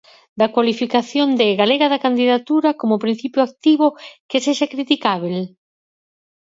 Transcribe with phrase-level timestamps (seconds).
[0.39, 3.87] Da cualificación de "galega da candidatura" como principio activo
[4.29, 5.37] que sexa criticábel?